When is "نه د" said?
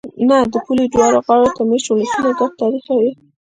0.27-0.55